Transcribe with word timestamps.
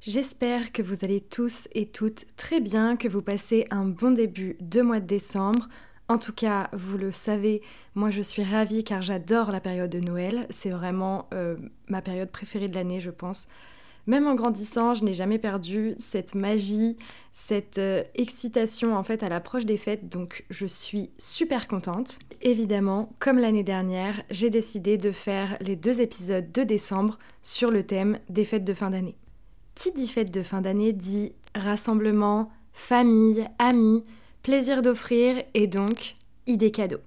J'espère 0.00 0.70
que 0.70 0.80
vous 0.80 1.04
allez 1.04 1.20
tous 1.20 1.68
et 1.72 1.86
toutes 1.86 2.24
très 2.36 2.60
bien, 2.60 2.96
que 2.96 3.08
vous 3.08 3.20
passez 3.20 3.66
un 3.70 3.84
bon 3.84 4.12
début 4.12 4.56
de 4.60 4.80
mois 4.80 5.00
de 5.00 5.06
décembre. 5.06 5.68
En 6.06 6.18
tout 6.18 6.32
cas, 6.32 6.70
vous 6.72 6.96
le 6.96 7.10
savez, 7.10 7.62
moi 7.96 8.08
je 8.10 8.22
suis 8.22 8.44
ravie 8.44 8.84
car 8.84 9.02
j'adore 9.02 9.50
la 9.50 9.58
période 9.60 9.90
de 9.90 9.98
Noël. 9.98 10.46
C'est 10.50 10.70
vraiment 10.70 11.28
euh, 11.34 11.56
ma 11.88 12.00
période 12.00 12.30
préférée 12.30 12.68
de 12.68 12.76
l'année, 12.76 13.00
je 13.00 13.10
pense. 13.10 13.48
Même 14.06 14.28
en 14.28 14.36
grandissant, 14.36 14.94
je 14.94 15.04
n'ai 15.04 15.12
jamais 15.12 15.38
perdu 15.38 15.94
cette 15.98 16.36
magie, 16.36 16.96
cette 17.32 17.78
euh, 17.78 18.04
excitation 18.14 18.96
en 18.96 19.02
fait 19.02 19.24
à 19.24 19.28
l'approche 19.28 19.66
des 19.66 19.76
fêtes, 19.76 20.08
donc 20.08 20.44
je 20.48 20.64
suis 20.64 21.10
super 21.18 21.66
contente. 21.66 22.20
Évidemment, 22.40 23.10
comme 23.18 23.38
l'année 23.38 23.64
dernière, 23.64 24.22
j'ai 24.30 24.48
décidé 24.48 24.96
de 24.96 25.10
faire 25.10 25.58
les 25.60 25.74
deux 25.74 26.00
épisodes 26.00 26.52
de 26.52 26.62
décembre 26.62 27.18
sur 27.42 27.72
le 27.72 27.82
thème 27.82 28.20
des 28.28 28.44
fêtes 28.44 28.64
de 28.64 28.74
fin 28.74 28.90
d'année. 28.90 29.16
Qui 29.78 29.92
dit 29.92 30.08
fête 30.08 30.32
de 30.32 30.42
fin 30.42 30.60
d'année 30.60 30.92
dit 30.92 31.30
rassemblement, 31.54 32.50
famille, 32.72 33.46
amis, 33.60 34.02
plaisir 34.42 34.82
d'offrir 34.82 35.40
et 35.54 35.68
donc 35.68 36.16
idées 36.48 36.72
cadeaux. 36.72 36.98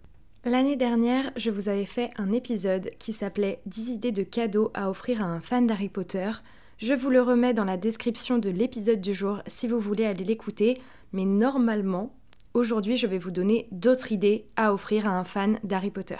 L'année 0.46 0.78
dernière, 0.78 1.34
je 1.36 1.52
vous 1.52 1.68
avais 1.68 1.86
fait 1.86 2.12
un 2.16 2.32
épisode 2.32 2.92
qui 2.98 3.12
s'appelait 3.12 3.60
10 3.66 3.92
idées 3.92 4.14
de 4.14 4.24
cadeaux 4.24 4.72
à 4.74 4.90
offrir 4.90 5.22
à 5.22 5.26
un 5.26 5.42
fan 5.42 5.68
d'Harry 5.68 5.90
Potter. 5.90 6.32
Je 6.78 6.94
vous 6.94 7.10
le 7.10 7.22
remets 7.22 7.54
dans 7.54 7.66
la 7.66 7.76
description 7.76 8.38
de 8.38 8.50
l'épisode 8.50 9.02
du 9.02 9.14
jour 9.14 9.42
si 9.48 9.68
vous 9.68 9.82
voulez 9.82 10.06
aller 10.06 10.24
l'écouter, 10.24 10.78
mais 11.12 11.26
normalement, 11.26 12.16
aujourd'hui 12.54 12.96
je 12.96 13.06
vais 13.06 13.18
vous 13.18 13.32
donner 13.32 13.68
d'autres 13.74 14.14
idées 14.14 14.46
à 14.56 14.74
offrir 14.74 15.10
à 15.10 15.20
un 15.20 15.26
fan 15.26 15.60
d'Harry 15.66 15.92
Potter. 15.92 16.20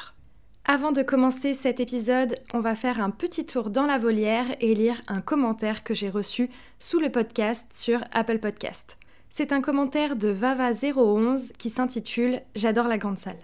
Avant 0.66 0.92
de 0.92 1.02
commencer 1.02 1.56
cet 1.56 1.80
épisode, 1.80 2.36
on 2.54 2.60
va 2.60 2.76
faire 2.76 3.02
un 3.02 3.10
petit 3.10 3.48
tour 3.48 3.72
dans 3.72 3.88
la 3.88 3.98
volière 3.98 4.46
et 4.62 4.76
lire 4.76 5.02
un 5.08 5.20
commentaire 5.20 5.84
que 5.84 5.96
j'ai 5.96 6.10
reçu 6.10 6.52
sous 6.78 7.00
le 7.00 7.10
podcast 7.10 7.74
sur 7.74 8.04
Apple 8.12 8.38
Podcast. 8.38 8.98
C'est 9.32 9.54
un 9.54 9.62
commentaire 9.62 10.16
de 10.16 10.32
Vava011 10.32 11.52
qui 11.58 11.72
s'intitule 11.72 12.42
J'adore 12.54 12.88
la 12.88 13.00
grande 13.00 13.18
salle. 13.18 13.40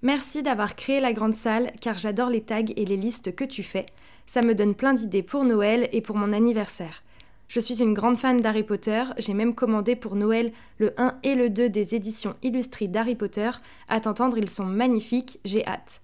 Merci 0.00 0.42
d'avoir 0.42 0.76
créé 0.76 0.98
la 0.98 1.12
grande 1.12 1.34
salle 1.34 1.72
car 1.82 1.98
j'adore 1.98 2.30
les 2.30 2.40
tags 2.40 2.64
et 2.74 2.86
les 2.86 2.96
listes 2.96 3.34
que 3.36 3.44
tu 3.44 3.62
fais. 3.62 3.86
Ça 4.24 4.40
me 4.40 4.54
donne 4.54 4.74
plein 4.74 4.94
d'idées 4.94 5.22
pour 5.22 5.44
Noël 5.44 5.90
et 5.92 6.00
pour 6.00 6.16
mon 6.16 6.32
anniversaire. 6.32 7.02
Je 7.48 7.60
suis 7.60 7.82
une 7.82 7.94
grande 7.94 8.16
fan 8.16 8.38
d'Harry 8.38 8.62
Potter, 8.62 9.04
j'ai 9.18 9.34
même 9.34 9.54
commandé 9.54 9.94
pour 9.94 10.16
Noël 10.16 10.52
le 10.78 10.94
1 10.96 11.18
et 11.22 11.34
le 11.34 11.50
2 11.50 11.68
des 11.68 11.94
éditions 11.94 12.34
illustrées 12.42 12.88
d'Harry 12.88 13.14
Potter. 13.14 13.50
À 13.88 14.00
t'entendre, 14.00 14.38
ils 14.38 14.48
sont 14.48 14.64
magnifiques, 14.64 15.38
j'ai 15.44 15.66
hâte. 15.66 16.00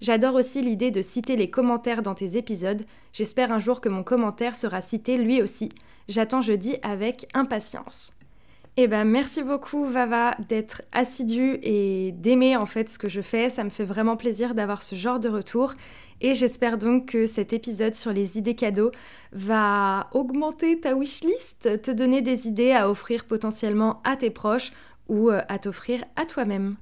J'adore 0.00 0.34
aussi 0.34 0.62
l'idée 0.62 0.90
de 0.90 1.02
citer 1.02 1.36
les 1.36 1.50
commentaires 1.50 2.02
dans 2.02 2.14
tes 2.14 2.36
épisodes. 2.36 2.82
J'espère 3.12 3.52
un 3.52 3.58
jour 3.58 3.80
que 3.80 3.90
mon 3.90 4.02
commentaire 4.02 4.56
sera 4.56 4.80
cité 4.80 5.18
lui 5.18 5.42
aussi. 5.42 5.68
J'attends 6.08 6.40
jeudi 6.40 6.76
avec 6.82 7.28
impatience. 7.34 8.12
Eh 8.76 8.86
ben 8.86 9.04
merci 9.04 9.42
beaucoup 9.42 9.84
Vava 9.84 10.36
d'être 10.48 10.82
assidu 10.92 11.58
et 11.62 12.12
d'aimer 12.12 12.56
en 12.56 12.64
fait 12.64 12.88
ce 12.88 12.98
que 12.98 13.08
je 13.10 13.20
fais. 13.20 13.50
Ça 13.50 13.62
me 13.62 13.68
fait 13.68 13.84
vraiment 13.84 14.16
plaisir 14.16 14.54
d'avoir 14.54 14.82
ce 14.82 14.94
genre 14.94 15.20
de 15.20 15.28
retour. 15.28 15.74
Et 16.22 16.34
j'espère 16.34 16.78
donc 16.78 17.06
que 17.06 17.26
cet 17.26 17.52
épisode 17.52 17.94
sur 17.94 18.12
les 18.12 18.38
idées 18.38 18.54
cadeaux 18.54 18.90
va 19.32 20.08
augmenter 20.12 20.80
ta 20.80 20.94
wishlist, 20.94 21.82
te 21.82 21.90
donner 21.90 22.22
des 22.22 22.46
idées 22.46 22.72
à 22.72 22.90
offrir 22.90 23.24
potentiellement 23.24 24.00
à 24.04 24.16
tes 24.16 24.30
proches 24.30 24.72
ou 25.08 25.30
euh, 25.30 25.42
à 25.48 25.58
t'offrir 25.58 26.04
à 26.16 26.24
toi-même. 26.24 26.76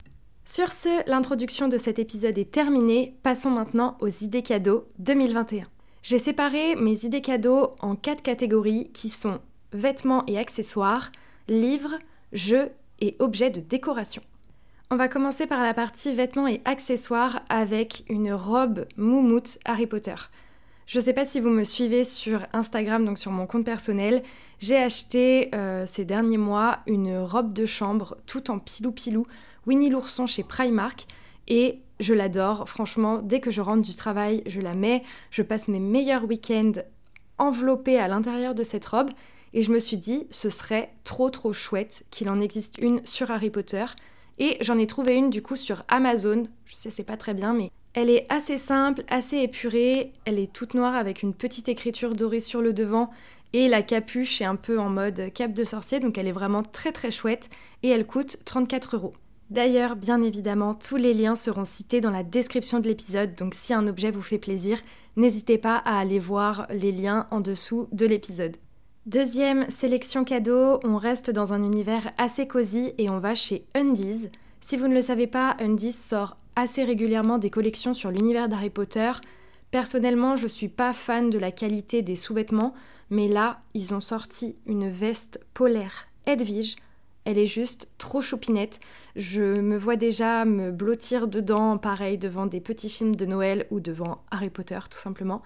Sur 0.50 0.72
ce, 0.72 1.06
l'introduction 1.06 1.68
de 1.68 1.76
cet 1.76 1.98
épisode 1.98 2.38
est 2.38 2.50
terminée. 2.50 3.14
Passons 3.22 3.50
maintenant 3.50 3.98
aux 4.00 4.08
idées 4.08 4.42
cadeaux 4.42 4.88
2021. 4.98 5.66
J'ai 6.02 6.16
séparé 6.16 6.74
mes 6.74 7.04
idées 7.04 7.20
cadeaux 7.20 7.76
en 7.80 7.96
quatre 7.96 8.22
catégories 8.22 8.90
qui 8.94 9.10
sont 9.10 9.40
vêtements 9.74 10.24
et 10.26 10.38
accessoires, 10.38 11.12
livres, 11.48 11.98
jeux 12.32 12.70
et 12.98 13.14
objets 13.18 13.50
de 13.50 13.60
décoration. 13.60 14.22
On 14.90 14.96
va 14.96 15.08
commencer 15.08 15.46
par 15.46 15.62
la 15.62 15.74
partie 15.74 16.14
vêtements 16.14 16.48
et 16.48 16.62
accessoires 16.64 17.42
avec 17.50 18.04
une 18.08 18.32
robe 18.32 18.86
moumoute 18.96 19.58
Harry 19.66 19.86
Potter. 19.86 20.14
Je 20.86 20.98
ne 20.98 21.04
sais 21.04 21.12
pas 21.12 21.26
si 21.26 21.40
vous 21.40 21.50
me 21.50 21.64
suivez 21.64 22.04
sur 22.04 22.46
Instagram, 22.54 23.04
donc 23.04 23.18
sur 23.18 23.32
mon 23.32 23.46
compte 23.46 23.66
personnel. 23.66 24.22
J'ai 24.60 24.78
acheté 24.78 25.50
euh, 25.54 25.84
ces 25.84 26.06
derniers 26.06 26.38
mois 26.38 26.78
une 26.86 27.18
robe 27.18 27.52
de 27.52 27.66
chambre 27.66 28.16
tout 28.24 28.50
en 28.50 28.58
pilou-pilou 28.58 29.26
Winnie 29.68 29.90
l'ourson 29.90 30.26
chez 30.26 30.44
Primark 30.44 31.06
et 31.46 31.80
je 32.00 32.14
l'adore. 32.14 32.66
Franchement, 32.66 33.20
dès 33.22 33.40
que 33.40 33.50
je 33.50 33.60
rentre 33.60 33.82
du 33.82 33.94
travail, 33.94 34.42
je 34.46 34.62
la 34.62 34.72
mets. 34.72 35.02
Je 35.30 35.42
passe 35.42 35.68
mes 35.68 35.78
meilleurs 35.78 36.24
week-ends 36.24 36.72
enveloppés 37.36 37.98
à 37.98 38.08
l'intérieur 38.08 38.54
de 38.54 38.62
cette 38.62 38.86
robe 38.86 39.10
et 39.52 39.60
je 39.60 39.70
me 39.70 39.78
suis 39.78 39.98
dit, 39.98 40.26
ce 40.30 40.48
serait 40.48 40.90
trop 41.04 41.28
trop 41.28 41.52
chouette 41.52 42.06
qu'il 42.10 42.30
en 42.30 42.40
existe 42.40 42.78
une 42.78 43.04
sur 43.04 43.30
Harry 43.30 43.50
Potter. 43.50 43.84
Et 44.38 44.56
j'en 44.62 44.78
ai 44.78 44.86
trouvé 44.86 45.16
une 45.16 45.28
du 45.28 45.42
coup 45.42 45.56
sur 45.56 45.84
Amazon. 45.88 46.44
Je 46.64 46.74
sais, 46.74 46.88
c'est 46.88 47.04
pas 47.04 47.18
très 47.18 47.34
bien, 47.34 47.52
mais 47.52 47.70
elle 47.92 48.08
est 48.08 48.24
assez 48.30 48.56
simple, 48.56 49.04
assez 49.08 49.36
épurée. 49.36 50.14
Elle 50.24 50.38
est 50.38 50.50
toute 50.50 50.72
noire 50.72 50.94
avec 50.94 51.22
une 51.22 51.34
petite 51.34 51.68
écriture 51.68 52.14
dorée 52.14 52.40
sur 52.40 52.62
le 52.62 52.72
devant. 52.72 53.10
Et 53.52 53.68
la 53.68 53.82
capuche 53.82 54.40
est 54.40 54.46
un 54.46 54.56
peu 54.56 54.80
en 54.80 54.88
mode 54.88 55.30
cape 55.34 55.52
de 55.52 55.64
sorcier, 55.64 56.00
donc 56.00 56.16
elle 56.16 56.26
est 56.26 56.32
vraiment 56.32 56.62
très 56.62 56.92
très 56.92 57.10
chouette. 57.10 57.50
Et 57.82 57.90
elle 57.90 58.06
coûte 58.06 58.38
34 58.46 58.96
euros. 58.96 59.12
D'ailleurs, 59.50 59.96
bien 59.96 60.20
évidemment, 60.22 60.74
tous 60.74 60.96
les 60.96 61.14
liens 61.14 61.34
seront 61.34 61.64
cités 61.64 62.02
dans 62.02 62.10
la 62.10 62.22
description 62.22 62.80
de 62.80 62.88
l'épisode, 62.88 63.34
donc 63.34 63.54
si 63.54 63.72
un 63.72 63.86
objet 63.86 64.10
vous 64.10 64.22
fait 64.22 64.38
plaisir, 64.38 64.78
n'hésitez 65.16 65.56
pas 65.56 65.76
à 65.76 65.98
aller 65.98 66.18
voir 66.18 66.66
les 66.70 66.92
liens 66.92 67.26
en 67.30 67.40
dessous 67.40 67.88
de 67.92 68.04
l'épisode. 68.04 68.56
Deuxième 69.06 69.68
sélection 69.70 70.24
cadeau, 70.24 70.80
on 70.84 70.98
reste 70.98 71.30
dans 71.30 71.54
un 71.54 71.62
univers 71.62 72.12
assez 72.18 72.46
cosy 72.46 72.92
et 72.98 73.08
on 73.08 73.18
va 73.18 73.34
chez 73.34 73.66
Undies. 73.74 74.28
Si 74.60 74.76
vous 74.76 74.86
ne 74.86 74.94
le 74.94 75.00
savez 75.00 75.26
pas, 75.26 75.56
Undies 75.60 75.92
sort 75.92 76.36
assez 76.54 76.84
régulièrement 76.84 77.38
des 77.38 77.48
collections 77.48 77.94
sur 77.94 78.10
l'univers 78.10 78.50
d'Harry 78.50 78.68
Potter. 78.68 79.12
Personnellement, 79.70 80.36
je 80.36 80.46
suis 80.46 80.68
pas 80.68 80.92
fan 80.92 81.30
de 81.30 81.38
la 81.38 81.52
qualité 81.52 82.02
des 82.02 82.16
sous-vêtements, 82.16 82.74
mais 83.08 83.28
là, 83.28 83.60
ils 83.72 83.94
ont 83.94 84.00
sorti 84.02 84.56
une 84.66 84.90
veste 84.90 85.40
polaire 85.54 86.08
Edwige 86.26 86.76
elle 87.28 87.36
est 87.36 87.44
juste 87.44 87.90
trop 87.98 88.22
choupinette. 88.22 88.80
Je 89.14 89.42
me 89.42 89.76
vois 89.76 89.96
déjà 89.96 90.46
me 90.46 90.70
blottir 90.70 91.28
dedans, 91.28 91.76
pareil, 91.76 92.16
devant 92.16 92.46
des 92.46 92.60
petits 92.60 92.88
films 92.88 93.14
de 93.14 93.26
Noël 93.26 93.66
ou 93.70 93.80
devant 93.80 94.22
Harry 94.30 94.48
Potter, 94.48 94.78
tout 94.90 94.98
simplement. 94.98 95.42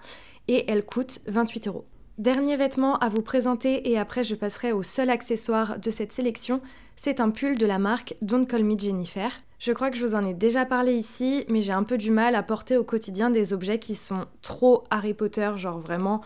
Et 0.47 0.63
elle 0.71 0.85
coûte 0.85 1.19
28 1.27 1.67
euros. 1.67 1.83
Dernier 2.17 2.55
vêtement 2.55 2.97
à 2.99 3.09
vous 3.09 3.21
présenter 3.21 3.91
et 3.91 3.97
après 3.97 4.23
je 4.23 4.35
passerai 4.35 4.71
au 4.71 4.81
seul 4.81 5.09
accessoire 5.09 5.77
de 5.77 5.89
cette 5.89 6.13
sélection, 6.13 6.61
c'est 6.95 7.19
un 7.19 7.31
pull 7.31 7.57
de 7.57 7.65
la 7.65 7.79
marque 7.79 8.15
Don't 8.21 8.45
Call 8.45 8.63
Me 8.63 8.79
Jennifer. 8.79 9.31
Je 9.59 9.73
crois 9.73 9.89
que 9.91 9.97
je 9.97 10.05
vous 10.05 10.15
en 10.15 10.25
ai 10.25 10.33
déjà 10.33 10.65
parlé 10.65 10.95
ici, 10.95 11.43
mais 11.49 11.61
j'ai 11.61 11.73
un 11.73 11.83
peu 11.83 11.97
du 11.97 12.11
mal 12.11 12.35
à 12.35 12.43
porter 12.43 12.77
au 12.77 12.85
quotidien 12.85 13.29
des 13.29 13.51
objets 13.51 13.79
qui 13.79 13.95
sont 13.95 14.25
trop 14.41 14.85
Harry 14.89 15.13
Potter, 15.13 15.51
genre 15.57 15.79
vraiment 15.79 16.21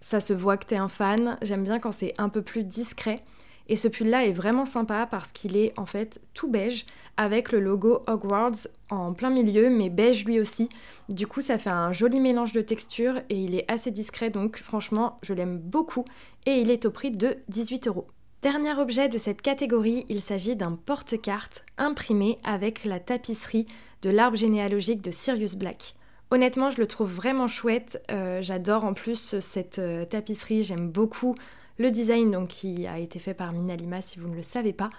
ça 0.00 0.20
se 0.20 0.34
voit 0.34 0.58
que 0.58 0.66
t'es 0.66 0.76
un 0.76 0.88
fan. 0.88 1.38
J'aime 1.42 1.64
bien 1.64 1.80
quand 1.80 1.90
c'est 1.90 2.12
un 2.18 2.28
peu 2.28 2.42
plus 2.42 2.62
discret. 2.62 3.24
Et 3.68 3.76
ce 3.76 3.88
pull-là 3.88 4.26
est 4.26 4.32
vraiment 4.32 4.66
sympa 4.66 5.06
parce 5.10 5.32
qu'il 5.32 5.56
est 5.56 5.72
en 5.78 5.86
fait 5.86 6.20
tout 6.34 6.50
beige 6.50 6.84
avec 7.16 7.52
le 7.52 7.60
logo 7.60 8.02
Hogwarts 8.06 8.68
en 8.90 9.12
plein 9.12 9.30
milieu, 9.30 9.70
mais 9.70 9.88
beige 9.88 10.24
lui 10.24 10.40
aussi. 10.40 10.68
Du 11.08 11.26
coup, 11.26 11.40
ça 11.40 11.58
fait 11.58 11.70
un 11.70 11.92
joli 11.92 12.20
mélange 12.20 12.52
de 12.52 12.60
textures 12.60 13.18
et 13.30 13.36
il 13.36 13.54
est 13.54 13.70
assez 13.70 13.90
discret, 13.90 14.30
donc 14.30 14.58
franchement, 14.58 15.18
je 15.22 15.32
l'aime 15.32 15.58
beaucoup. 15.58 16.04
Et 16.46 16.60
il 16.60 16.70
est 16.70 16.84
au 16.84 16.90
prix 16.90 17.10
de 17.10 17.36
18 17.48 17.88
euros. 17.88 18.06
Dernier 18.42 18.74
objet 18.74 19.08
de 19.08 19.16
cette 19.16 19.40
catégorie, 19.40 20.04
il 20.10 20.20
s'agit 20.20 20.56
d'un 20.56 20.72
porte-carte 20.72 21.64
imprimé 21.78 22.38
avec 22.44 22.84
la 22.84 23.00
tapisserie 23.00 23.66
de 24.02 24.10
l'arbre 24.10 24.36
généalogique 24.36 25.00
de 25.00 25.10
Sirius 25.10 25.54
Black. 25.54 25.94
Honnêtement, 26.30 26.68
je 26.68 26.78
le 26.78 26.86
trouve 26.86 27.10
vraiment 27.10 27.46
chouette. 27.46 28.02
Euh, 28.10 28.42
j'adore 28.42 28.84
en 28.84 28.92
plus 28.92 29.38
cette 29.38 29.78
euh, 29.78 30.04
tapisserie, 30.04 30.62
j'aime 30.62 30.90
beaucoup 30.90 31.34
le 31.78 31.90
design 31.90 32.30
donc 32.30 32.48
qui 32.48 32.86
a 32.86 32.98
été 32.98 33.18
fait 33.18 33.34
par 33.34 33.52
Minalima 33.52 34.02
si 34.02 34.18
vous 34.18 34.28
ne 34.28 34.36
le 34.36 34.42
savez 34.42 34.72
pas. 34.72 34.90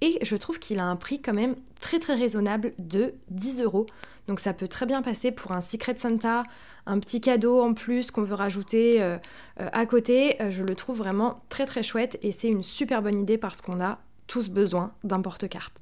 et 0.00 0.18
je 0.22 0.36
trouve 0.36 0.58
qu'il 0.58 0.80
a 0.80 0.84
un 0.84 0.96
prix 0.96 1.22
quand 1.22 1.34
même 1.34 1.54
très 1.80 1.98
très 1.98 2.14
raisonnable 2.14 2.72
de 2.78 3.14
10 3.30 3.62
euros. 3.62 3.86
Donc 4.26 4.40
ça 4.40 4.52
peut 4.52 4.68
très 4.68 4.86
bien 4.86 5.02
passer 5.02 5.32
pour 5.32 5.52
un 5.52 5.60
Secret 5.60 5.96
Santa, 5.96 6.44
un 6.86 6.98
petit 6.98 7.20
cadeau 7.20 7.60
en 7.60 7.74
plus 7.74 8.10
qu'on 8.10 8.22
veut 8.22 8.34
rajouter 8.34 9.02
euh, 9.02 9.18
euh, 9.60 9.68
à 9.72 9.86
côté. 9.86 10.40
Euh, 10.40 10.50
je 10.50 10.62
le 10.62 10.74
trouve 10.74 10.98
vraiment 10.98 11.42
très 11.48 11.66
très 11.66 11.82
chouette 11.82 12.18
et 12.22 12.32
c'est 12.32 12.48
une 12.48 12.62
super 12.62 13.02
bonne 13.02 13.18
idée 13.18 13.38
parce 13.38 13.60
qu'on 13.60 13.80
a 13.80 13.98
tous 14.26 14.48
besoin 14.48 14.92
d'un 15.04 15.20
porte-carte. 15.20 15.76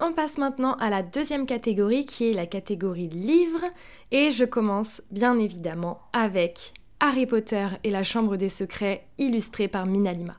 On 0.00 0.12
passe 0.12 0.38
maintenant 0.38 0.74
à 0.74 0.90
la 0.90 1.02
deuxième 1.02 1.46
catégorie 1.46 2.04
qui 2.04 2.30
est 2.30 2.34
la 2.34 2.46
catégorie 2.46 3.08
livres 3.08 3.64
et 4.10 4.32
je 4.32 4.44
commence 4.44 5.02
bien 5.12 5.38
évidemment 5.38 6.00
avec 6.12 6.74
Harry 7.00 7.26
Potter 7.26 7.68
et 7.82 7.90
la 7.90 8.02
Chambre 8.02 8.36
des 8.36 8.48
Secrets 8.48 9.06
illustré 9.18 9.68
par 9.68 9.86
Minalima. 9.86 10.34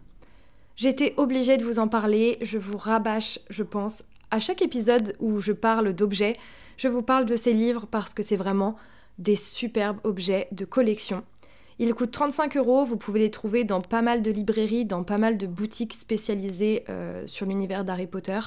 J'étais 0.75 1.13
obligée 1.17 1.57
de 1.57 1.63
vous 1.63 1.79
en 1.79 1.87
parler, 1.87 2.37
je 2.41 2.57
vous 2.57 2.77
rabâche, 2.77 3.39
je 3.49 3.63
pense, 3.63 4.03
à 4.31 4.39
chaque 4.39 4.61
épisode 4.61 5.15
où 5.19 5.39
je 5.39 5.51
parle 5.51 5.93
d'objets, 5.93 6.35
je 6.77 6.87
vous 6.87 7.01
parle 7.01 7.25
de 7.25 7.35
ces 7.35 7.53
livres 7.53 7.87
parce 7.89 8.13
que 8.13 8.23
c'est 8.23 8.35
vraiment 8.35 8.75
des 9.17 9.35
superbes 9.35 9.99
objets 10.03 10.47
de 10.51 10.65
collection. 10.65 11.23
Ils 11.79 11.93
coûtent 11.93 12.11
35 12.11 12.57
euros, 12.57 12.85
vous 12.85 12.97
pouvez 12.97 13.19
les 13.19 13.31
trouver 13.31 13.63
dans 13.63 13.81
pas 13.81 14.01
mal 14.01 14.21
de 14.21 14.31
librairies, 14.31 14.85
dans 14.85 15.03
pas 15.03 15.17
mal 15.17 15.37
de 15.37 15.47
boutiques 15.47 15.93
spécialisées 15.93 16.85
euh, 16.89 17.23
sur 17.27 17.45
l'univers 17.45 17.83
d'Harry 17.83 18.07
Potter. 18.07 18.39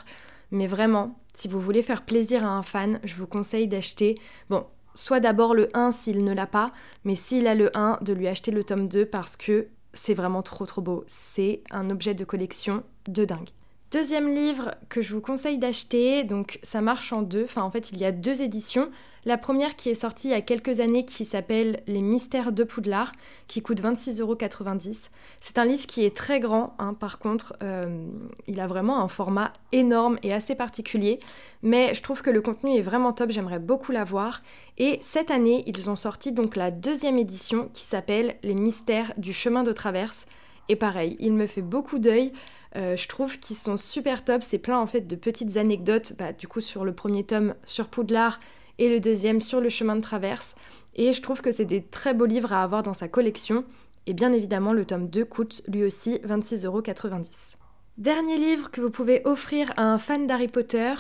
Mais 0.51 0.67
vraiment, 0.67 1.19
si 1.35 1.47
vous 1.47 1.61
voulez 1.61 1.83
faire 1.83 2.05
plaisir 2.05 2.45
à 2.45 2.49
un 2.49 2.63
fan, 2.63 3.01
je 3.05 3.15
vous 3.17 3.27
conseille 3.27 3.69
d'acheter, 3.69 4.17
bon, 4.49 4.67
soit 4.99 5.21
d'abord 5.21 5.55
le 5.55 5.69
1 5.75 5.93
s'il 5.93 6.25
ne 6.25 6.35
l'a 6.35 6.49
pas, 6.49 6.73
mais 7.05 7.15
s'il 7.15 7.47
a 7.47 7.55
le 7.55 7.71
1, 7.77 7.99
de 8.01 8.13
lui 8.13 8.27
acheter 8.27 8.51
le 8.51 8.65
tome 8.65 8.89
2 8.89 9.07
parce 9.07 9.37
que 9.37 9.69
c'est 9.93 10.13
vraiment 10.13 10.43
trop 10.43 10.67
trop 10.67 10.83
beau. 10.83 11.05
C'est 11.07 11.63
un 11.71 11.89
objet 11.91 12.15
de 12.15 12.25
collection 12.25 12.83
de 13.09 13.25
dingue. 13.25 13.51
Deuxième 13.91 14.35
livre 14.35 14.75
que 14.91 15.01
je 15.01 15.15
vous 15.15 15.23
conseille 15.23 15.57
d'acheter, 15.57 16.23
donc 16.23 16.59
ça 16.63 16.83
marche 16.83 17.11
en 17.15 17.23
deux, 17.23 17.45
enfin 17.45 17.63
en 17.63 17.71
fait 17.71 17.91
il 17.91 17.97
y 17.97 18.05
a 18.05 18.13
deux 18.13 18.43
éditions. 18.43 18.91
La 19.25 19.39
première 19.39 19.77
qui 19.77 19.89
est 19.89 19.95
sortie 19.95 20.29
il 20.29 20.33
y 20.33 20.35
a 20.35 20.43
quelques 20.43 20.81
années 20.81 21.07
qui 21.07 21.25
s'appelle 21.25 21.81
Les 21.87 22.03
Mystères 22.03 22.53
de 22.53 22.65
Poudlard, 22.65 23.13
qui 23.47 23.63
coûte 23.63 23.81
26,90€. 23.81 25.09
C'est 25.41 25.57
un 25.57 25.65
livre 25.65 25.87
qui 25.87 26.05
est 26.05 26.15
très 26.15 26.39
grand, 26.39 26.75
hein, 26.79 26.93
par 26.93 27.19
contre, 27.19 27.57
euh, 27.63 28.07
il 28.47 28.61
a 28.61 28.67
vraiment 28.67 29.03
un 29.03 29.09
format 29.09 29.55
énorme 29.73 30.19
et 30.23 30.35
assez 30.35 30.55
particulier, 30.55 31.19
mais 31.63 31.95
je 31.95 32.03
trouve 32.03 32.21
que 32.21 32.31
le 32.31 32.43
contenu 32.43 32.77
est 32.77 32.83
vraiment 32.83 33.15
top, 33.15 33.31
j'aimerais 33.31 33.59
beaucoup 33.59 33.93
l'avoir. 33.93 34.43
Et 34.77 34.99
cette 35.01 35.31
année, 35.31 35.65
ils 35.67 35.89
ont 35.89 35.97
sorti 35.97 36.33
donc 36.33 36.57
la 36.57 36.71
deuxième 36.71 37.17
édition 37.17 37.71
qui 37.73 37.85
s'appelle 37.85 38.37
Les 38.43 38.55
Mystères 38.55 39.15
du 39.17 39.33
chemin 39.33 39.63
de 39.63 39.73
traverse. 39.73 40.27
Et 40.69 40.77
pareil, 40.77 41.17
il 41.21 41.33
me 41.33 41.47
fait 41.47 41.63
beaucoup 41.63 41.99
d'œil. 41.99 42.35
Euh, 42.77 42.97
je 42.97 43.09
trouve 43.09 43.39
qu'ils 43.39 43.57
sont 43.57 43.77
super 43.77 44.25
top. 44.25 44.43
C'est 44.43 44.59
plein 44.59 44.79
en 44.79 44.87
fait 44.87 45.03
de 45.03 45.17
petites 45.17 45.57
anecdotes, 45.57 46.15
bah, 46.19 46.33
du 46.33 46.49
coup 46.49 46.61
sur 46.61 46.85
le 46.85 46.93
premier 46.93 47.25
tome 47.25 47.55
sur 47.65 47.89
Poudlard 47.89 48.41
et 48.79 48.89
le 48.89 49.01
deuxième 49.01 49.41
sur 49.41 49.61
le 49.61 49.69
chemin 49.69 49.97
de 49.97 50.01
traverse. 50.01 50.55
Et 50.95 51.13
je 51.13 51.23
trouve 51.23 51.41
que 51.41 51.51
c'est 51.51 51.65
des 51.65 51.83
très 51.83 52.15
beaux 52.15 52.27
livres 52.27 52.53
à 52.53 52.63
avoir 52.63 52.83
dans 52.83 52.95
sa 52.95 53.09
collection. 53.09 53.65
Et 54.07 54.15
bien 54.15 54.33
évidemment, 54.33 54.73
le 54.73 54.85
tome 54.85 55.09
2 55.09 55.25
coûte 55.25 55.63
lui 55.69 55.85
aussi 55.85 56.21
26,90€. 56.27 57.57
Dernier 57.99 58.37
livre 58.37 58.71
que 58.71 58.81
vous 58.81 58.91
pouvez 58.91 59.23
offrir 59.25 59.73
à 59.77 59.83
un 59.83 59.99
fan 59.99 60.27
d'Harry 60.27 60.49
Potter, 60.49 60.95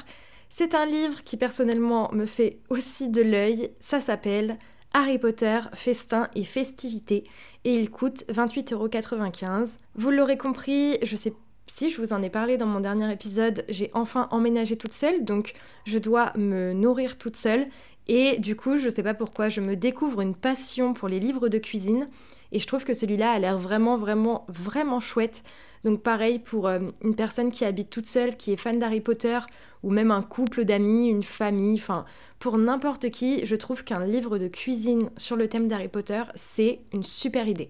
c'est 0.50 0.74
un 0.74 0.86
livre 0.86 1.22
qui 1.24 1.36
personnellement 1.36 2.10
me 2.12 2.26
fait 2.26 2.58
aussi 2.70 3.08
de 3.08 3.22
l'œil. 3.22 3.70
Ça 3.80 4.00
s'appelle 4.00 4.58
Harry 4.94 5.18
Potter, 5.18 5.60
Festin 5.74 6.28
et 6.34 6.44
Festivités 6.44 7.24
et 7.64 7.74
il 7.74 7.90
coûte 7.90 8.24
28,95€. 8.28 9.76
Vous 9.94 10.10
l'aurez 10.10 10.38
compris, 10.38 10.98
je 11.02 11.16
sais 11.16 11.34
si 11.68 11.90
je 11.90 12.00
vous 12.00 12.12
en 12.12 12.22
ai 12.22 12.30
parlé 12.30 12.56
dans 12.56 12.66
mon 12.66 12.80
dernier 12.80 13.12
épisode, 13.12 13.64
j'ai 13.68 13.90
enfin 13.94 14.26
emménagé 14.30 14.76
toute 14.76 14.92
seule, 14.94 15.24
donc 15.24 15.52
je 15.84 15.98
dois 15.98 16.32
me 16.36 16.72
nourrir 16.72 17.18
toute 17.18 17.36
seule. 17.36 17.68
Et 18.08 18.38
du 18.38 18.56
coup, 18.56 18.78
je 18.78 18.88
sais 18.88 19.02
pas 19.02 19.14
pourquoi, 19.14 19.50
je 19.50 19.60
me 19.60 19.76
découvre 19.76 20.22
une 20.22 20.34
passion 20.34 20.94
pour 20.94 21.08
les 21.08 21.20
livres 21.20 21.48
de 21.48 21.58
cuisine. 21.58 22.08
Et 22.52 22.58
je 22.58 22.66
trouve 22.66 22.84
que 22.84 22.94
celui-là 22.94 23.32
a 23.32 23.38
l'air 23.38 23.58
vraiment, 23.58 23.98
vraiment, 23.98 24.46
vraiment 24.48 25.00
chouette. 25.00 25.42
Donc 25.84 26.02
pareil 26.02 26.38
pour 26.38 26.66
euh, 26.66 26.78
une 27.02 27.14
personne 27.14 27.50
qui 27.50 27.66
habite 27.66 27.90
toute 27.90 28.06
seule, 28.06 28.36
qui 28.36 28.52
est 28.52 28.56
fan 28.56 28.78
d'Harry 28.78 29.02
Potter, 29.02 29.38
ou 29.82 29.90
même 29.90 30.10
un 30.10 30.22
couple 30.22 30.64
d'amis, 30.64 31.08
une 31.08 31.22
famille, 31.22 31.74
enfin 31.74 32.04
pour 32.38 32.56
n'importe 32.56 33.10
qui, 33.10 33.44
je 33.44 33.56
trouve 33.56 33.84
qu'un 33.84 34.04
livre 34.04 34.38
de 34.38 34.48
cuisine 34.48 35.10
sur 35.16 35.36
le 35.36 35.48
thème 35.48 35.68
d'Harry 35.68 35.88
Potter, 35.88 36.22
c'est 36.34 36.80
une 36.92 37.02
super 37.02 37.46
idée. 37.46 37.68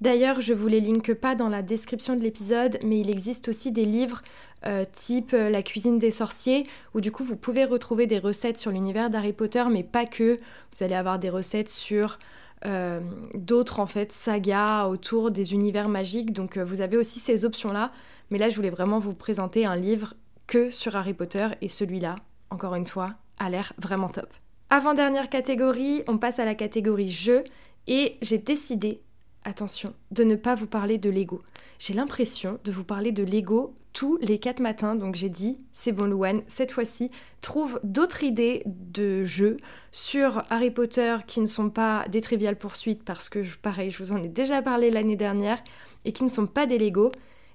D'ailleurs, 0.00 0.42
je 0.42 0.52
vous 0.52 0.68
les 0.68 0.80
linke 0.80 1.14
pas 1.14 1.34
dans 1.34 1.48
la 1.48 1.62
description 1.62 2.16
de 2.16 2.22
l'épisode, 2.22 2.78
mais 2.84 3.00
il 3.00 3.08
existe 3.08 3.48
aussi 3.48 3.72
des 3.72 3.86
livres 3.86 4.22
euh, 4.66 4.84
type 4.92 5.32
euh, 5.32 5.48
La 5.48 5.62
cuisine 5.62 5.98
des 5.98 6.10
sorciers, 6.10 6.66
où 6.94 7.00
du 7.00 7.10
coup 7.10 7.24
vous 7.24 7.36
pouvez 7.36 7.64
retrouver 7.64 8.06
des 8.06 8.18
recettes 8.18 8.58
sur 8.58 8.70
l'univers 8.70 9.08
d'Harry 9.08 9.32
Potter, 9.32 9.64
mais 9.70 9.82
pas 9.82 10.04
que. 10.04 10.38
Vous 10.74 10.84
allez 10.84 10.94
avoir 10.94 11.18
des 11.18 11.30
recettes 11.30 11.70
sur 11.70 12.18
euh, 12.66 13.00
d'autres 13.34 13.80
en 13.80 13.86
fait 13.86 14.12
sagas 14.12 14.86
autour 14.86 15.30
des 15.30 15.54
univers 15.54 15.88
magiques, 15.88 16.32
donc 16.32 16.58
vous 16.58 16.82
avez 16.82 16.98
aussi 16.98 17.18
ces 17.18 17.46
options-là. 17.46 17.90
Mais 18.30 18.38
là, 18.38 18.50
je 18.50 18.56
voulais 18.56 18.70
vraiment 18.70 18.98
vous 18.98 19.14
présenter 19.14 19.64
un 19.64 19.76
livre 19.76 20.14
que 20.46 20.68
sur 20.68 20.94
Harry 20.94 21.14
Potter, 21.14 21.48
et 21.62 21.68
celui-là, 21.68 22.16
encore 22.50 22.74
une 22.74 22.86
fois, 22.86 23.14
a 23.38 23.48
l'air 23.48 23.72
vraiment 23.78 24.08
top. 24.08 24.28
Avant-dernière 24.68 25.30
catégorie, 25.30 26.02
on 26.06 26.18
passe 26.18 26.38
à 26.38 26.44
la 26.44 26.54
catégorie 26.54 27.10
jeu, 27.10 27.44
et 27.86 28.16
j'ai 28.20 28.38
décidé 28.38 29.00
attention, 29.46 29.94
de 30.10 30.24
ne 30.24 30.34
pas 30.34 30.54
vous 30.54 30.66
parler 30.66 30.98
de 30.98 31.08
Lego. 31.08 31.42
J'ai 31.78 31.94
l'impression 31.94 32.58
de 32.64 32.72
vous 32.72 32.84
parler 32.84 33.12
de 33.12 33.22
Lego 33.22 33.74
tous 33.92 34.18
les 34.20 34.38
quatre 34.38 34.60
matins, 34.60 34.94
donc 34.94 35.14
j'ai 35.14 35.30
dit, 35.30 35.58
c'est 35.72 35.92
bon 35.92 36.06
Louane, 36.06 36.42
cette 36.46 36.72
fois-ci, 36.72 37.10
trouve 37.40 37.80
d'autres 37.82 38.24
idées 38.24 38.62
de 38.66 39.24
jeux 39.24 39.56
sur 39.92 40.42
Harry 40.50 40.70
Potter 40.70 41.16
qui 41.26 41.40
ne 41.40 41.46
sont 41.46 41.70
pas 41.70 42.04
des 42.08 42.20
triviales 42.20 42.58
poursuites, 42.58 43.04
parce 43.04 43.28
que 43.30 43.42
pareil, 43.62 43.90
je 43.90 44.02
vous 44.02 44.12
en 44.12 44.22
ai 44.22 44.28
déjà 44.28 44.60
parlé 44.60 44.90
l'année 44.90 45.16
dernière, 45.16 45.62
et 46.04 46.12
qui 46.12 46.24
ne 46.24 46.28
sont 46.28 46.46
pas 46.46 46.66
des 46.66 46.78
Lego. 46.78 47.10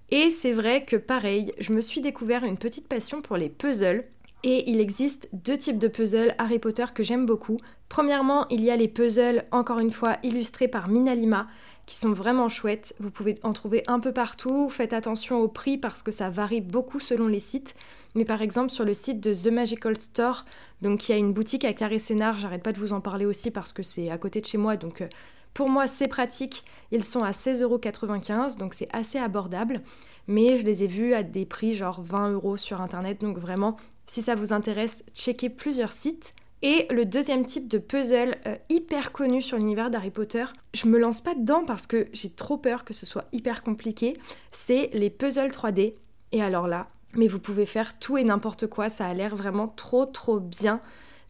Et 0.09 0.29
c'est 0.29 0.51
vrai 0.51 0.83
que 0.83 0.97
pareil, 0.97 1.53
je 1.59 1.73
me 1.73 1.81
suis 1.81 2.01
découvert 2.01 2.43
une 2.43 2.57
petite 2.57 2.87
passion 2.87 3.21
pour 3.21 3.37
les 3.37 3.49
puzzles. 3.49 4.05
Et 4.43 4.69
il 4.71 4.79
existe 4.79 5.29
deux 5.33 5.57
types 5.57 5.77
de 5.77 5.87
puzzles 5.87 6.33
Harry 6.39 6.57
Potter 6.57 6.85
que 6.93 7.03
j'aime 7.03 7.27
beaucoup. 7.27 7.57
Premièrement, 7.87 8.47
il 8.49 8.63
y 8.63 8.71
a 8.71 8.75
les 8.75 8.87
puzzles, 8.87 9.45
encore 9.51 9.79
une 9.79 9.91
fois, 9.91 10.17
illustrés 10.23 10.67
par 10.67 10.89
Minalima 10.89 11.47
qui 11.91 11.97
sont 11.97 12.13
vraiment 12.13 12.47
chouettes. 12.47 12.95
Vous 13.01 13.11
pouvez 13.11 13.37
en 13.43 13.51
trouver 13.51 13.83
un 13.87 13.99
peu 13.99 14.13
partout. 14.13 14.69
Faites 14.69 14.93
attention 14.93 15.41
au 15.41 15.49
prix 15.49 15.77
parce 15.77 16.01
que 16.01 16.11
ça 16.11 16.29
varie 16.29 16.61
beaucoup 16.61 17.01
selon 17.01 17.27
les 17.27 17.41
sites. 17.41 17.75
Mais 18.15 18.23
par 18.23 18.41
exemple, 18.41 18.69
sur 18.69 18.85
le 18.85 18.93
site 18.93 19.19
de 19.19 19.33
The 19.33 19.51
Magical 19.51 19.97
Store, 19.97 20.45
donc 20.81 21.09
il 21.09 21.11
y 21.11 21.15
a 21.15 21.17
une 21.17 21.33
boutique 21.33 21.65
à 21.65 21.73
Carré 21.73 21.99
Sénard, 21.99 22.39
j'arrête 22.39 22.63
pas 22.63 22.71
de 22.71 22.79
vous 22.79 22.93
en 22.93 23.01
parler 23.01 23.25
aussi 23.25 23.51
parce 23.51 23.73
que 23.73 23.83
c'est 23.83 24.09
à 24.09 24.17
côté 24.17 24.39
de 24.39 24.45
chez 24.45 24.57
moi. 24.57 24.77
Donc 24.77 25.01
euh, 25.01 25.09
pour 25.53 25.67
moi, 25.67 25.85
c'est 25.85 26.07
pratique. 26.07 26.63
Ils 26.93 27.03
sont 27.03 27.25
à 27.25 27.31
16,95€, 27.31 28.57
donc 28.57 28.73
c'est 28.73 28.87
assez 28.93 29.17
abordable. 29.17 29.81
Mais 30.27 30.55
je 30.55 30.65
les 30.65 30.85
ai 30.85 30.87
vus 30.87 31.13
à 31.13 31.23
des 31.23 31.45
prix 31.45 31.75
genre 31.75 32.01
20 32.01 32.31
euros 32.31 32.55
sur 32.55 32.79
internet. 32.79 33.19
Donc 33.19 33.37
vraiment, 33.37 33.75
si 34.05 34.21
ça 34.21 34.35
vous 34.35 34.53
intéresse, 34.53 35.03
checkez 35.13 35.49
plusieurs 35.49 35.91
sites. 35.91 36.35
Et 36.63 36.85
le 36.91 37.05
deuxième 37.05 37.45
type 37.45 37.67
de 37.67 37.79
puzzle 37.79 38.37
euh, 38.45 38.55
hyper 38.69 39.11
connu 39.11 39.41
sur 39.41 39.57
l'univers 39.57 39.89
d'Harry 39.89 40.11
Potter, 40.11 40.45
je 40.75 40.87
me 40.87 40.99
lance 40.99 41.21
pas 41.21 41.33
dedans 41.33 41.63
parce 41.65 41.87
que 41.87 42.07
j'ai 42.13 42.29
trop 42.29 42.57
peur 42.57 42.85
que 42.85 42.93
ce 42.93 43.07
soit 43.07 43.25
hyper 43.31 43.63
compliqué, 43.63 44.15
c'est 44.51 44.91
les 44.93 45.09
puzzles 45.09 45.49
3D. 45.49 45.95
Et 46.31 46.43
alors 46.43 46.67
là, 46.67 46.89
mais 47.15 47.27
vous 47.27 47.39
pouvez 47.39 47.65
faire 47.65 47.97
tout 47.97 48.17
et 48.17 48.23
n'importe 48.23 48.67
quoi, 48.67 48.89
ça 48.89 49.07
a 49.07 49.13
l'air 49.13 49.35
vraiment 49.35 49.67
trop 49.67 50.05
trop 50.05 50.39
bien. 50.39 50.81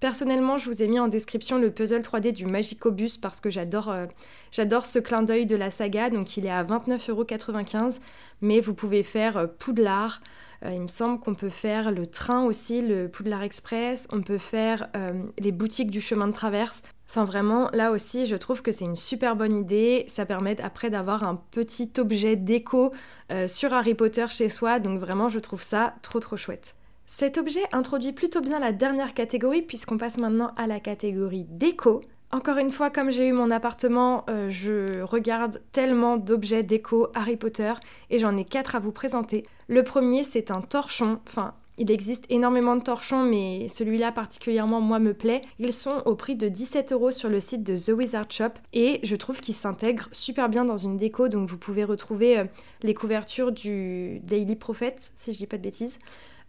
Personnellement, 0.01 0.57
je 0.57 0.65
vous 0.65 0.81
ai 0.83 0.87
mis 0.87 0.99
en 0.99 1.07
description 1.07 1.59
le 1.59 1.71
puzzle 1.71 2.01
3D 2.01 2.33
du 2.33 2.47
Magicobus 2.47 3.17
parce 3.17 3.39
que 3.39 3.49
j'adore 3.49 3.89
euh, 3.89 4.07
j'adore 4.51 4.85
ce 4.85 4.99
clin 4.99 5.21
d'œil 5.21 5.45
de 5.45 5.55
la 5.55 5.71
saga, 5.71 6.09
donc 6.09 6.35
il 6.37 6.45
est 6.45 6.51
à 6.51 6.63
29,95€, 6.63 7.99
mais 8.41 8.59
vous 8.59 8.73
pouvez 8.73 9.03
faire 9.03 9.37
euh, 9.37 9.47
Poudlard, 9.47 10.21
euh, 10.63 10.73
il 10.73 10.81
me 10.81 10.87
semble 10.87 11.19
qu'on 11.19 11.33
peut 11.33 11.49
faire 11.49 11.91
le 11.91 12.05
train 12.05 12.43
aussi, 12.43 12.81
le 12.81 13.09
Poudlard 13.09 13.43
Express, 13.43 14.07
on 14.11 14.21
peut 14.21 14.37
faire 14.37 14.89
euh, 14.95 15.23
les 15.39 15.51
boutiques 15.51 15.89
du 15.89 16.01
chemin 16.01 16.27
de 16.27 16.33
traverse. 16.33 16.83
Enfin 17.09 17.25
vraiment, 17.25 17.69
là 17.73 17.91
aussi, 17.91 18.25
je 18.25 18.35
trouve 18.35 18.61
que 18.61 18.71
c'est 18.71 18.85
une 18.85 18.95
super 18.95 19.35
bonne 19.35 19.55
idée. 19.57 20.05
Ça 20.07 20.25
permet 20.25 20.59
après 20.61 20.89
d'avoir 20.89 21.23
un 21.23 21.35
petit 21.51 21.91
objet 21.97 22.35
déco 22.37 22.93
euh, 23.31 23.47
sur 23.47 23.73
Harry 23.73 23.95
Potter 23.95 24.27
chez 24.29 24.47
soi. 24.47 24.79
Donc 24.79 24.99
vraiment, 24.99 25.27
je 25.27 25.39
trouve 25.39 25.61
ça 25.61 25.95
trop 26.03 26.19
trop 26.19 26.37
chouette. 26.37 26.75
Cet 27.05 27.37
objet 27.37 27.63
introduit 27.73 28.13
plutôt 28.13 28.39
bien 28.39 28.59
la 28.59 28.71
dernière 28.71 29.13
catégorie 29.13 29.63
puisqu'on 29.63 29.97
passe 29.97 30.17
maintenant 30.17 30.53
à 30.55 30.67
la 30.67 30.79
catégorie 30.79 31.45
déco. 31.49 32.01
Encore 32.33 32.57
une 32.57 32.71
fois, 32.71 32.89
comme 32.89 33.11
j'ai 33.11 33.27
eu 33.27 33.33
mon 33.33 33.51
appartement, 33.51 34.23
euh, 34.29 34.49
je 34.49 35.01
regarde 35.01 35.61
tellement 35.73 36.15
d'objets 36.15 36.63
déco 36.63 37.09
Harry 37.13 37.35
Potter 37.35 37.73
et 38.09 38.19
j'en 38.19 38.37
ai 38.37 38.45
quatre 38.45 38.75
à 38.75 38.79
vous 38.79 38.93
présenter. 38.93 39.45
Le 39.67 39.83
premier, 39.83 40.23
c'est 40.23 40.49
un 40.49 40.61
torchon. 40.61 41.19
Enfin, 41.27 41.53
il 41.77 41.91
existe 41.91 42.25
énormément 42.29 42.77
de 42.77 42.83
torchons, 42.83 43.23
mais 43.23 43.67
celui-là 43.67 44.13
particulièrement, 44.13 44.79
moi, 44.79 44.99
me 44.99 45.13
plaît. 45.13 45.41
Ils 45.59 45.73
sont 45.73 46.03
au 46.05 46.15
prix 46.15 46.35
de 46.37 46.47
17 46.47 46.93
euros 46.93 47.11
sur 47.11 47.27
le 47.27 47.41
site 47.41 47.63
de 47.63 47.75
The 47.75 47.97
Wizard 47.97 48.31
Shop 48.31 48.53
et 48.71 49.01
je 49.03 49.15
trouve 49.17 49.41
qu'ils 49.41 49.55
s'intègrent 49.55 50.07
super 50.13 50.47
bien 50.47 50.63
dans 50.63 50.77
une 50.77 50.95
déco. 50.95 51.27
Donc, 51.27 51.49
vous 51.49 51.57
pouvez 51.57 51.83
retrouver 51.83 52.39
euh, 52.39 52.45
les 52.83 52.93
couvertures 52.93 53.51
du 53.51 54.19
Daily 54.23 54.55
Prophet, 54.55 54.95
si 55.17 55.33
je 55.33 55.37
dis 55.37 55.47
pas 55.47 55.57
de 55.57 55.63
bêtises. 55.63 55.99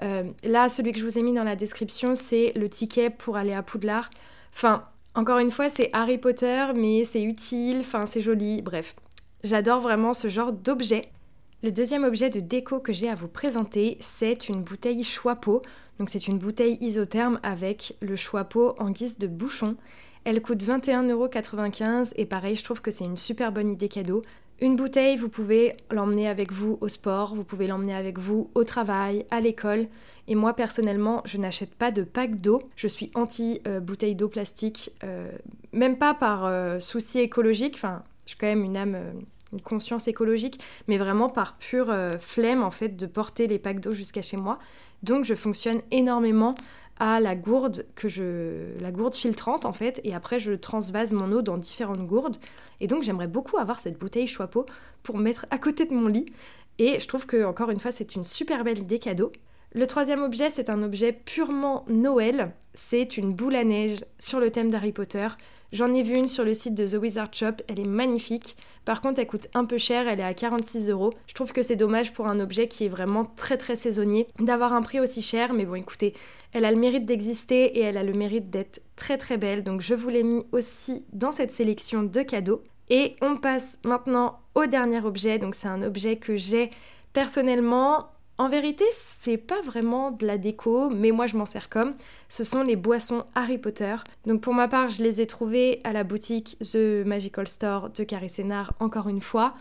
Euh, 0.03 0.25
là, 0.45 0.69
celui 0.69 0.93
que 0.93 0.99
je 0.99 1.05
vous 1.05 1.19
ai 1.19 1.23
mis 1.23 1.33
dans 1.33 1.45
la 1.45 1.57
description, 1.57 2.15
c'est 2.15 2.53
le 2.55 2.69
ticket 2.69 3.11
pour 3.11 3.37
aller 3.37 3.53
à 3.53 3.63
Poudlard. 3.63 4.11
Enfin, 4.55 4.85
encore 5.15 5.39
une 5.39 5.51
fois, 5.51 5.69
c'est 5.69 5.91
Harry 5.93 6.19
Potter, 6.19 6.67
mais 6.75 7.05
c'est 7.05 7.23
utile, 7.23 7.81
enfin, 7.81 8.07
c'est 8.07 8.21
joli, 8.21 8.63
bref. 8.63 8.95
J'adore 9.45 9.81
vraiment 9.81 10.15
ce 10.15 10.29
genre 10.29 10.53
d'objet. 10.53 11.11
Le 11.63 11.71
deuxième 11.71 12.05
objet 12.05 12.31
de 12.31 12.41
déco 12.41 12.81
que 12.81 12.93
j'ai 12.93 13.09
à 13.09 13.15
vous 13.15 13.29
présenter, 13.29 13.97
c'est 14.01 14.49
une 14.49 14.63
bouteille 14.63 15.05
Choix-Pot. 15.05 15.63
Donc 15.99 16.11
c'est 16.11 16.27
une 16.27 16.39
bouteille 16.39 16.79
isotherme 16.81 17.39
avec 17.43 17.97
le 18.01 18.17
Choix-Pot 18.17 18.75
en 18.79 18.91
guise 18.91 19.19
de 19.19 19.27
bouchon. 19.27 19.77
Elle 20.25 20.41
coûte 20.41 20.63
21,95€ 20.63 22.15
et 22.17 22.27
pareil, 22.27 22.57
je 22.57 22.65
trouve 22.65 22.81
que 22.81 22.91
c'est 22.91 23.05
une 23.05 23.17
super 23.17 23.53
bonne 23.53 23.71
idée 23.71 23.89
cadeau. 23.89 24.23
Une 24.61 24.77
bouteille, 24.77 25.17
vous 25.17 25.29
pouvez 25.29 25.77
l'emmener 25.91 26.29
avec 26.29 26.53
vous 26.53 26.79
au 26.81 26.89
sport, 26.89 27.35
vous 27.35 27.45
pouvez 27.45 27.67
l'emmener 27.67 27.95
avec 27.95 28.19
vous 28.19 28.51
au 28.55 28.65
travail, 28.65 29.27
à 29.31 29.41
l'école. 29.41 29.89
Et 30.29 30.35
moi 30.35 30.55
personnellement, 30.55 31.23
je 31.25 31.39
n'achète 31.39 31.75
pas 31.75 31.91
de 31.91 32.03
pack 32.03 32.41
d'eau. 32.41 32.63
Je 32.77 32.87
suis 32.87 33.11
anti 33.15 33.61
euh, 33.67 33.81
bouteille 33.81 34.15
d'eau 34.15 34.29
plastique, 34.29 34.93
euh, 35.05 35.31
même 35.73 35.99
pas 35.99 36.15
par 36.15 36.45
euh, 36.45 36.81
souci 36.81 37.21
écologique. 37.21 37.75
Enfin, 37.77 38.03
j'ai 38.27 38.37
quand 38.39 38.47
même 38.47 38.65
une 38.65 38.77
âme 38.77 38.97
une 39.53 39.61
conscience 39.61 40.09
écologique, 40.09 40.61
mais 40.89 40.99
vraiment 40.99 41.29
par 41.29 41.57
pure 41.59 41.91
euh, 41.91 42.13
flemme 42.19 42.63
en 42.63 42.71
fait 42.71 42.97
de 42.97 43.07
porter 43.07 43.47
les 43.47 43.59
packs 43.59 43.81
d'eau 43.81 43.93
jusqu'à 43.93 44.23
chez 44.23 44.37
moi. 44.37 44.59
Donc 45.03 45.25
je 45.25 45.35
fonctionne 45.35 45.83
énormément 45.91 46.55
à 46.99 47.21
la 47.21 47.35
gourde 47.35 47.87
que 47.95 48.09
je 48.09 48.79
la 48.81 48.93
gourde 48.93 49.15
filtrante 49.15 49.65
en 49.65 49.73
fait 49.73 50.01
et 50.05 50.15
après 50.15 50.39
je 50.39 50.53
transvase 50.53 51.13
mon 51.13 51.33
eau 51.33 51.43
dans 51.43 51.57
différentes 51.57 52.07
gourdes 52.07 52.37
et 52.81 52.87
donc 52.87 53.03
j'aimerais 53.03 53.27
beaucoup 53.27 53.59
avoir 53.59 53.81
cette 53.81 53.99
bouteille 53.99 54.27
Choix-Pot 54.27 54.67
pour 55.03 55.19
mettre 55.19 55.47
à 55.51 55.59
côté 55.59 55.87
de 55.87 55.95
mon 55.95 56.07
lit 56.07 56.27
et 56.79 57.01
je 57.01 57.09
trouve 57.09 57.27
que 57.27 57.45
encore 57.45 57.71
une 57.71 57.81
fois 57.81 57.91
c'est 57.91 58.15
une 58.15 58.25
super 58.25 58.63
belle 58.63 58.79
idée 58.79 58.99
cadeau. 58.99 59.33
Le 59.75 59.87
troisième 59.87 60.23
objet, 60.23 60.51
c'est 60.51 60.69
un 60.69 60.83
objet 60.83 61.13
purement 61.13 61.87
Noël. 61.89 62.53
C'est 62.75 63.17
une 63.17 63.33
boule 63.33 63.57
à 63.57 63.65
neige 63.65 64.05
sur 64.19 64.39
le 64.39 64.51
thème 64.51 64.69
d'Harry 64.69 64.93
Potter. 64.93 65.27
J'en 65.73 65.95
ai 65.95 66.03
vu 66.03 66.15
une 66.15 66.29
sur 66.29 66.45
le 66.45 66.53
site 66.53 66.75
de 66.75 66.87
The 66.87 67.01
Wizard 67.01 67.33
Shop, 67.33 67.55
elle 67.69 67.81
est 67.81 67.87
magnifique. 67.87 68.59
Par 68.85 69.01
contre, 69.01 69.21
elle 69.21 69.27
coûte 69.27 69.49
un 69.55 69.65
peu 69.65 69.79
cher, 69.79 70.07
elle 70.07 70.21
est 70.21 70.25
à 70.25 70.35
46 70.35 70.91
euros. 70.91 71.15
Je 71.27 71.33
trouve 71.33 71.55
que 71.55 71.63
c'est 71.63 71.77
dommage 71.77 72.13
pour 72.13 72.29
un 72.29 72.39
objet 72.41 72.69
qui 72.69 72.85
est 72.85 72.91
vraiment 72.91 73.25
très 73.25 73.57
très 73.57 73.75
saisonnier 73.75 74.29
d'avoir 74.39 74.75
un 74.75 74.83
prix 74.83 75.01
aussi 75.01 75.23
cher, 75.23 75.55
mais 75.55 75.65
bon, 75.65 75.77
écoutez, 75.77 76.13
elle 76.53 76.67
a 76.67 76.71
le 76.71 76.77
mérite 76.77 77.07
d'exister 77.07 77.79
et 77.79 77.81
elle 77.81 77.97
a 77.97 78.03
le 78.03 78.13
mérite 78.13 78.51
d'être 78.51 78.83
très 78.97 79.17
très 79.17 79.39
belle, 79.39 79.65
donc 79.65 79.81
je 79.81 79.95
vous 79.95 80.11
l'ai 80.11 80.23
mis 80.23 80.45
aussi 80.53 81.07
dans 81.15 81.33
cette 81.33 81.51
sélection 81.51 82.03
de 82.03 82.23
cadeaux. 82.23 82.63
Et 82.91 83.17
on 83.23 83.39
passe 83.39 83.79
maintenant 83.85 84.41
au 84.55 84.67
dernier 84.67 85.01
objet, 85.01 85.39
donc 85.39 85.55
c'est 85.55 85.69
un 85.69 85.81
objet 85.81 86.17
que 86.17 86.37
j'ai 86.37 86.69
personnellement 87.15 88.12
en 88.39 88.49
vérité, 88.49 88.85
c'est 89.21 89.37
pas 89.37 89.61
vraiment 89.61 90.11
de 90.11 90.27
la 90.27 90.39
déco, 90.39 90.89
mais 90.91 91.11
moi 91.11 91.27
je 91.27 91.37
m'en 91.37 91.47
sers 91.47 91.69
comme. 91.69 91.95
Ce 92.29 92.45
sont 92.45 92.63
les 92.63 92.77
boissons 92.77 93.25
Harry 93.35 93.59
Potter. 93.59 93.95
Donc 94.27 94.41
pour 94.41 94.55
ma 94.55 94.69
part, 94.69 94.89
je 94.89 95.03
les 95.03 95.21
ai 95.21 95.27
trouvées 95.27 95.81
à 95.85 95.93
la 95.93 96.03
boutique 96.03 96.57
The 96.61 97.05
Magical 97.07 97.47
Store 97.47 97.91
de 97.91 98.05
Carré 98.05 98.29
Sénard, 98.29 98.73
encore 98.81 99.09
une 99.09 99.21
fois. 99.21 99.55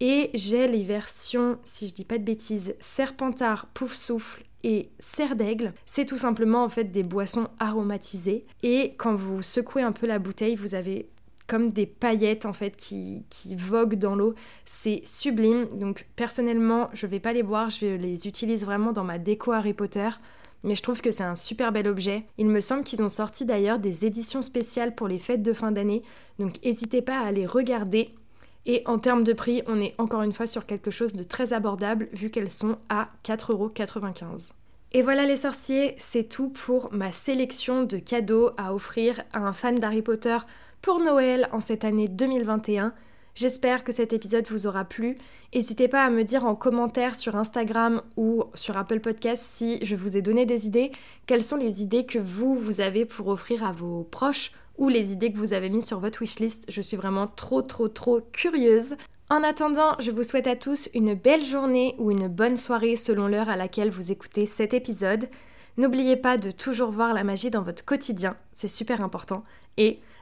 Et 0.00 0.30
j'ai 0.34 0.68
les 0.68 0.82
versions, 0.82 1.58
si 1.64 1.88
je 1.88 1.94
dis 1.94 2.04
pas 2.04 2.18
de 2.18 2.24
bêtises, 2.24 2.74
Serpentard, 2.80 3.66
Pouf 3.72 3.94
Souffle 3.94 4.42
et 4.62 4.90
Serre 4.98 5.36
d'Aigle. 5.36 5.72
C'est 5.86 6.04
tout 6.04 6.18
simplement 6.18 6.64
en 6.64 6.68
fait 6.68 6.90
des 6.90 7.04
boissons 7.04 7.48
aromatisées. 7.58 8.44
Et 8.62 8.94
quand 8.98 9.14
vous 9.14 9.40
secouez 9.40 9.82
un 9.82 9.92
peu 9.92 10.06
la 10.06 10.18
bouteille, 10.18 10.56
vous 10.56 10.74
avez 10.74 11.08
comme 11.46 11.70
des 11.70 11.86
paillettes 11.86 12.46
en 12.46 12.52
fait 12.52 12.76
qui, 12.76 13.24
voguent 13.56 13.98
dans 13.98 14.16
l'eau. 14.16 14.34
C'est 14.64 15.02
sublime. 15.04 15.66
Donc 15.78 16.06
personnellement, 16.16 16.88
je 16.92 17.06
vais 17.06 17.20
pas 17.20 17.32
les 17.32 17.42
boire, 17.42 17.70
je 17.70 17.86
les 17.86 18.26
utilise 18.26 18.64
vraiment 18.64 18.92
dans 18.92 19.04
ma 19.04 19.18
déco 19.18 19.52
Harry 19.52 19.74
Potter. 19.74 20.08
Mais 20.64 20.74
je 20.74 20.82
trouve 20.82 21.00
que 21.00 21.10
c'est 21.10 21.22
un 21.22 21.34
super 21.34 21.70
bel 21.70 21.86
objet. 21.86 22.24
Il 22.38 22.46
me 22.46 22.60
semble 22.60 22.82
qu'ils 22.82 23.02
ont 23.02 23.08
sorti 23.08 23.44
d'ailleurs 23.44 23.78
des 23.78 24.04
éditions 24.04 24.42
spéciales 24.42 24.94
pour 24.94 25.06
les 25.06 25.18
fêtes 25.18 25.42
de 25.42 25.52
fin 25.52 25.70
d'année. 25.70 26.02
Donc 26.38 26.62
n'hésitez 26.64 27.02
pas 27.02 27.20
à 27.20 27.30
les 27.30 27.46
regarder. 27.46 28.10
Et 28.64 28.82
en 28.86 28.98
termes 28.98 29.22
de 29.22 29.32
prix, 29.32 29.62
on 29.68 29.80
est 29.80 29.94
encore 29.98 30.22
une 30.22 30.32
fois 30.32 30.48
sur 30.48 30.66
quelque 30.66 30.90
chose 30.90 31.12
de 31.12 31.22
très 31.22 31.52
abordable 31.52 32.08
vu 32.12 32.30
qu'elles 32.30 32.50
sont 32.50 32.78
à 32.88 33.10
4,95€. 33.24 34.50
Et 34.92 35.02
voilà 35.02 35.24
les 35.24 35.36
sorciers, 35.36 35.94
c'est 35.98 36.28
tout 36.28 36.48
pour 36.48 36.92
ma 36.92 37.12
sélection 37.12 37.84
de 37.84 37.98
cadeaux 37.98 38.50
à 38.56 38.74
offrir 38.74 39.22
à 39.32 39.40
un 39.40 39.52
fan 39.52 39.76
d'Harry 39.76 40.02
Potter 40.02 40.38
pour 40.86 41.00
Noël 41.00 41.48
en 41.50 41.58
cette 41.58 41.84
année 41.84 42.06
2021. 42.06 42.94
J'espère 43.34 43.82
que 43.82 43.90
cet 43.90 44.12
épisode 44.12 44.46
vous 44.46 44.68
aura 44.68 44.84
plu. 44.84 45.18
N'hésitez 45.52 45.88
pas 45.88 46.04
à 46.04 46.10
me 46.10 46.22
dire 46.22 46.46
en 46.46 46.54
commentaire 46.54 47.16
sur 47.16 47.34
Instagram 47.34 48.02
ou 48.16 48.44
sur 48.54 48.76
Apple 48.76 49.00
Podcast 49.00 49.44
si 49.44 49.84
je 49.84 49.96
vous 49.96 50.16
ai 50.16 50.22
donné 50.22 50.46
des 50.46 50.68
idées. 50.68 50.92
Quelles 51.26 51.42
sont 51.42 51.56
les 51.56 51.82
idées 51.82 52.06
que 52.06 52.20
vous, 52.20 52.54
vous 52.54 52.80
avez 52.80 53.04
pour 53.04 53.26
offrir 53.26 53.64
à 53.64 53.72
vos 53.72 54.04
proches 54.04 54.52
ou 54.78 54.88
les 54.88 55.10
idées 55.10 55.32
que 55.32 55.38
vous 55.38 55.54
avez 55.54 55.70
mises 55.70 55.88
sur 55.88 55.98
votre 55.98 56.22
wishlist? 56.22 56.66
Je 56.68 56.82
suis 56.82 56.96
vraiment 56.96 57.26
trop 57.26 57.62
trop 57.62 57.88
trop 57.88 58.20
curieuse. 58.32 58.94
En 59.28 59.42
attendant, 59.42 59.96
je 59.98 60.12
vous 60.12 60.22
souhaite 60.22 60.46
à 60.46 60.54
tous 60.54 60.88
une 60.94 61.14
belle 61.14 61.44
journée 61.44 61.96
ou 61.98 62.12
une 62.12 62.28
bonne 62.28 62.56
soirée 62.56 62.94
selon 62.94 63.26
l'heure 63.26 63.48
à 63.48 63.56
laquelle 63.56 63.90
vous 63.90 64.12
écoutez 64.12 64.46
cet 64.46 64.72
épisode. 64.72 65.28
N'oubliez 65.78 66.16
pas 66.16 66.38
de 66.38 66.52
toujours 66.52 66.92
voir 66.92 67.12
la 67.12 67.24
magie 67.24 67.50
dans 67.50 67.62
votre 67.62 67.84
quotidien, 67.84 68.36
c'est 68.52 68.68
super 68.68 69.00
important. 69.00 69.42
Et 69.78 69.98